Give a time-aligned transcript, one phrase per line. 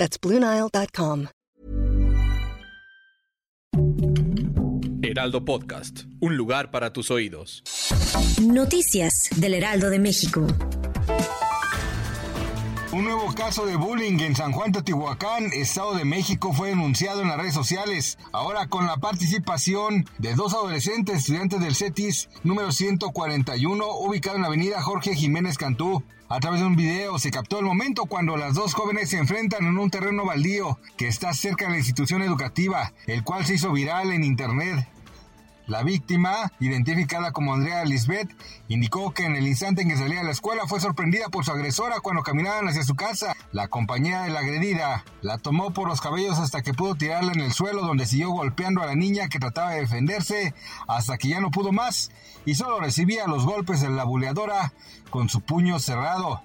[0.00, 1.26] That's BlueNile.com.
[5.02, 7.62] Heraldo Podcast, un lugar para tus oídos.
[8.40, 10.46] Noticias del Heraldo de México.
[13.00, 17.28] Un nuevo caso de bullying en San Juan Teotihuacán, Estado de México, fue denunciado en
[17.28, 18.18] las redes sociales.
[18.30, 24.48] Ahora con la participación de dos adolescentes estudiantes del CETIS número 141, ubicado en la
[24.48, 26.02] avenida Jorge Jiménez Cantú.
[26.28, 29.64] A través de un video se captó el momento cuando las dos jóvenes se enfrentan
[29.64, 33.72] en un terreno baldío que está cerca de la institución educativa, el cual se hizo
[33.72, 34.86] viral en internet.
[35.70, 38.28] La víctima, identificada como Andrea Lisbeth,
[38.66, 41.52] indicó que en el instante en que salía de la escuela fue sorprendida por su
[41.52, 43.36] agresora cuando caminaban hacia su casa.
[43.52, 47.40] La compañera de la agredida la tomó por los cabellos hasta que pudo tirarla en
[47.40, 50.54] el suelo donde siguió golpeando a la niña que trataba de defenderse
[50.88, 52.10] hasta que ya no pudo más
[52.44, 54.72] y solo recibía los golpes de la buleadora
[55.08, 56.42] con su puño cerrado.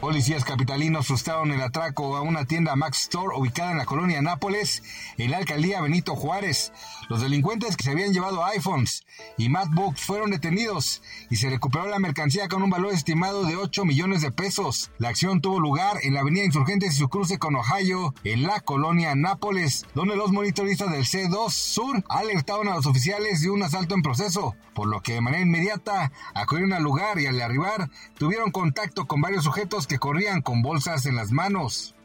[0.00, 4.82] Policías capitalinos frustraron el atraco a una tienda Max Store ubicada en la colonia Nápoles,
[5.18, 6.72] en la alcaldía Benito Juárez.
[7.10, 9.04] Los delincuentes que se habían llevado iPhones
[9.36, 13.84] y MacBooks fueron detenidos y se recuperó la mercancía con un valor estimado de 8
[13.84, 14.90] millones de pesos.
[14.96, 18.60] La acción tuvo lugar en la avenida Insurgentes y su cruce con Ohio, en la
[18.60, 23.94] colonia Nápoles, donde los monitoristas del C2 Sur alertaron a los oficiales de un asalto
[23.94, 28.50] en proceso, por lo que de manera inmediata acudieron al lugar y al arribar tuvieron
[28.50, 31.96] contacto con varios sujetos que corrían con bolsas en las manos.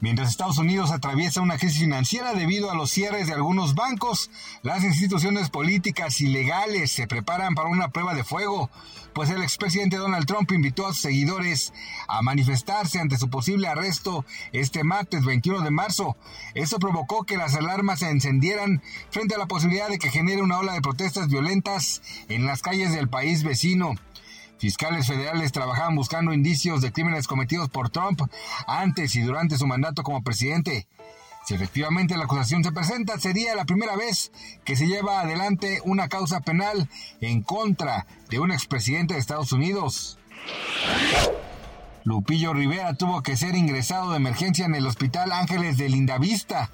[0.00, 4.30] Mientras Estados Unidos atraviesa una crisis financiera debido a los cierres de algunos bancos,
[4.62, 8.68] las instituciones políticas y legales se preparan para una prueba de fuego,
[9.12, 11.72] pues el expresidente Donald Trump invitó a sus seguidores
[12.08, 16.16] a manifestarse ante su posible arresto este martes 21 de marzo.
[16.54, 20.58] Eso provocó que las alarmas se encendieran frente a la posibilidad de que genere una
[20.58, 23.94] ola de protestas violentas en las calles del país vecino.
[24.60, 28.20] Fiscales federales trabajaban buscando indicios de crímenes cometidos por Trump
[28.66, 30.86] antes y durante su mandato como presidente.
[31.46, 34.30] Si efectivamente la acusación se presenta, sería la primera vez
[34.62, 36.90] que se lleva adelante una causa penal
[37.22, 40.18] en contra de un expresidente de Estados Unidos.
[42.04, 46.70] Lupillo Rivera tuvo que ser ingresado de emergencia en el Hospital Ángeles de Lindavista.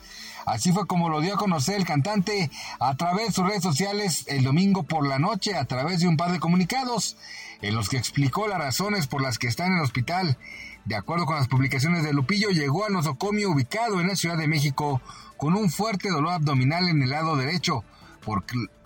[0.47, 4.25] Así fue como lo dio a conocer el cantante a través de sus redes sociales
[4.29, 7.17] el domingo por la noche, a través de un par de comunicados,
[7.63, 10.39] en los que explicó las razones por las que está en el hospital.
[10.85, 14.47] De acuerdo con las publicaciones de Lupillo, llegó al nosocomio ubicado en la Ciudad de
[14.47, 15.01] México
[15.37, 17.83] con un fuerte dolor abdominal en el lado derecho,
[18.25, 18.45] por,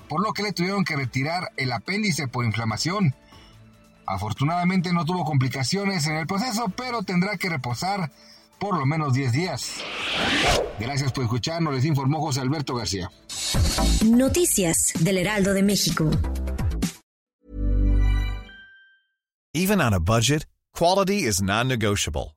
[0.09, 3.15] por lo que le tuvieron que retirar el apéndice por inflamación.
[4.11, 8.11] Afortunadamente no tuvo complicaciones en el proceso, pero tendrá que reposar
[8.59, 9.75] por lo menos 10 días.
[10.81, 13.09] Gracias por escucharnos, les informó José Alberto García.
[14.05, 16.11] Noticias del Heraldo de México.
[19.55, 20.47] Even on a budget,
[20.77, 22.37] quality is non-negotiable.